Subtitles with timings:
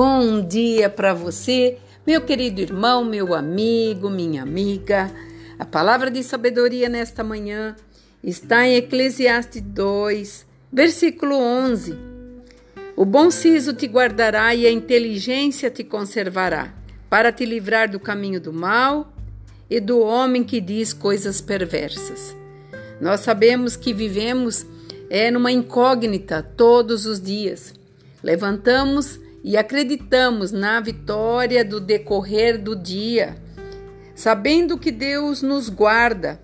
[0.00, 5.10] Bom dia para você, meu querido irmão, meu amigo, minha amiga.
[5.58, 7.74] A palavra de sabedoria nesta manhã
[8.22, 11.98] está em Eclesiastes 2, versículo 11.
[12.94, 16.72] O bom siso te guardará e a inteligência te conservará,
[17.10, 19.12] para te livrar do caminho do mal
[19.68, 22.36] e do homem que diz coisas perversas.
[23.00, 24.64] Nós sabemos que vivemos
[25.10, 27.74] é numa incógnita todos os dias.
[28.22, 33.36] Levantamos e acreditamos na vitória do decorrer do dia,
[34.14, 36.40] sabendo que Deus nos guarda.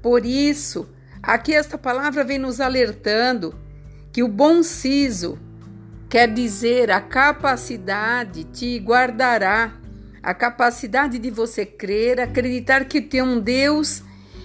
[0.00, 0.88] Por isso,
[1.22, 3.54] aqui esta palavra vem nos alertando
[4.12, 5.38] que o bom siso
[6.08, 9.72] quer dizer a capacidade te guardará,
[10.22, 14.02] a capacidade de você crer, acreditar que tem um Deus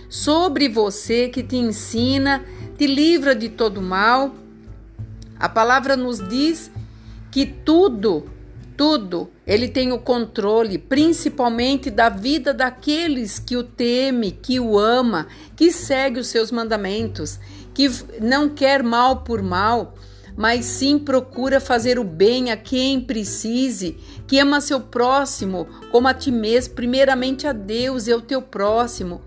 [0.10, 2.46] sobre você que te ensina,
[2.78, 4.34] te livra de todo mal.
[5.38, 6.72] A palavra nos diz
[7.32, 8.30] que tudo,
[8.76, 15.28] tudo, ele tem o controle, principalmente da vida daqueles que o teme, que o ama,
[15.56, 17.40] que segue os seus mandamentos,
[17.74, 17.90] que
[18.22, 19.96] não quer mal por mal,
[20.36, 26.14] mas sim procura fazer o bem a quem precise, que ama seu próximo como a
[26.14, 29.22] ti mesmo, primeiramente a Deus e ao teu próximo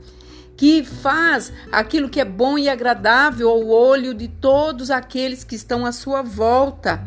[0.60, 5.86] que faz aquilo que é bom e agradável ao olho de todos aqueles que estão
[5.86, 7.02] à sua volta.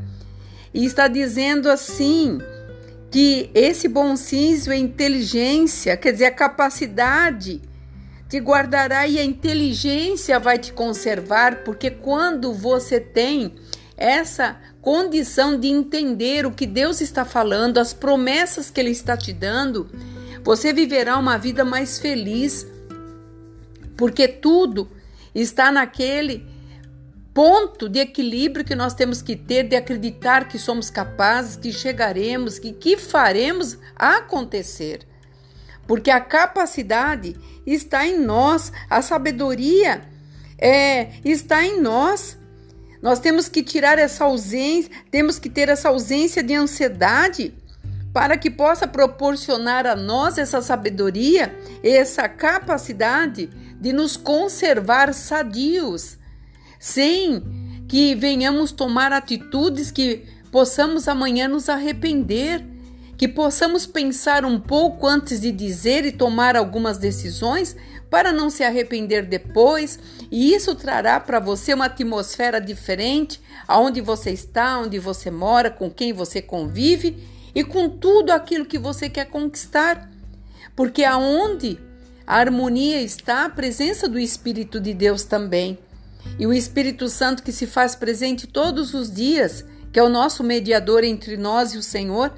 [0.73, 2.39] E está dizendo assim
[3.11, 7.61] que esse bom senso é inteligência, quer dizer, a capacidade
[8.27, 13.53] te guardará e a inteligência vai te conservar, porque quando você tem
[13.95, 19.31] essa condição de entender o que Deus está falando, as promessas que Ele está te
[19.31, 19.87] dando,
[20.43, 22.65] você viverá uma vida mais feliz,
[23.95, 24.89] porque tudo
[25.35, 26.52] está naquele
[27.33, 32.59] ponto de equilíbrio que nós temos que ter de acreditar que somos capazes, que chegaremos,
[32.59, 35.07] que que faremos acontecer.
[35.87, 37.35] Porque a capacidade
[37.65, 40.03] está em nós, a sabedoria
[40.57, 42.37] é, está em nós.
[43.01, 47.53] Nós temos que tirar essa ausência, temos que ter essa ausência de ansiedade
[48.13, 53.47] para que possa proporcionar a nós essa sabedoria, essa capacidade
[53.81, 56.17] de nos conservar sadios
[56.83, 57.41] sem
[57.87, 62.61] que venhamos tomar atitudes que possamos amanhã nos arrepender,
[63.17, 67.73] que possamos pensar um pouco antes de dizer e tomar algumas decisões
[68.09, 69.97] para não se arrepender depois,
[70.29, 75.89] e isso trará para você uma atmosfera diferente, aonde você está, onde você mora, com
[75.89, 77.15] quem você convive
[77.55, 80.11] e com tudo aquilo que você quer conquistar.
[80.75, 81.79] Porque aonde
[82.27, 85.77] a harmonia está, a presença do Espírito de Deus também.
[86.37, 90.43] E o Espírito Santo que se faz presente todos os dias, que é o nosso
[90.43, 92.33] mediador entre nós e o Senhor,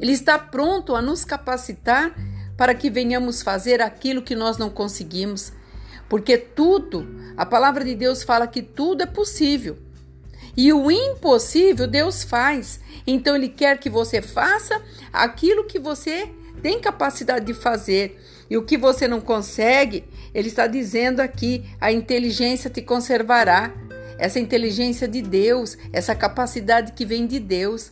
[0.00, 2.14] ele está pronto a nos capacitar
[2.56, 5.52] para que venhamos fazer aquilo que nós não conseguimos.
[6.08, 7.06] Porque tudo,
[7.36, 9.78] a palavra de Deus fala que tudo é possível.
[10.56, 12.80] E o impossível Deus faz.
[13.06, 14.80] Então Ele quer que você faça
[15.12, 16.30] aquilo que você
[16.62, 18.20] tem capacidade de fazer.
[18.48, 20.04] E o que você não consegue,
[20.34, 23.72] ele está dizendo aqui: a inteligência te conservará.
[24.16, 27.90] Essa inteligência de Deus, essa capacidade que vem de Deus.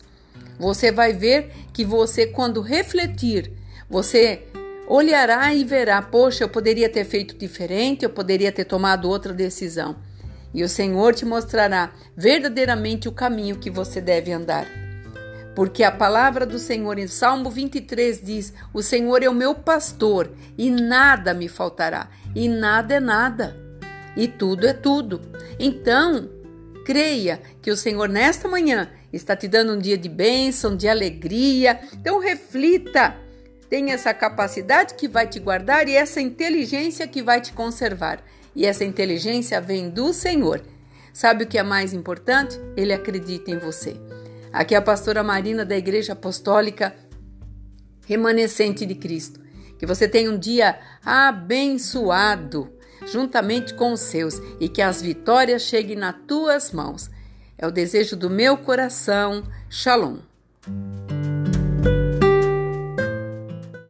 [0.57, 3.51] Você vai ver que você, quando refletir,
[3.89, 4.43] você
[4.87, 9.95] olhará e verá: poxa, eu poderia ter feito diferente, eu poderia ter tomado outra decisão.
[10.53, 14.82] E o Senhor te mostrará verdadeiramente o caminho que você deve andar.
[15.55, 20.31] Porque a palavra do Senhor em Salmo 23 diz: O Senhor é o meu pastor
[20.57, 22.09] e nada me faltará.
[22.35, 23.55] E nada é nada.
[24.15, 25.21] E tudo é tudo.
[25.59, 26.29] Então,
[26.85, 31.79] creia que o Senhor nesta manhã está te dando um dia de bênção, de alegria.
[31.93, 33.15] Então, reflita.
[33.69, 38.23] Tenha essa capacidade que vai te guardar e essa inteligência que vai te conservar.
[38.55, 40.61] E essa inteligência vem do Senhor.
[41.11, 42.59] Sabe o que é mais importante?
[42.75, 43.95] Ele acredita em você.
[44.53, 46.95] Aqui é a pastora Marina da Igreja Apostólica
[48.05, 49.39] Remanescente de Cristo.
[49.79, 52.71] Que você tenha um dia abençoado
[53.11, 57.09] juntamente com os seus e que as vitórias cheguem nas tuas mãos.
[57.57, 59.43] É o desejo do meu coração.
[59.71, 60.19] Shalom.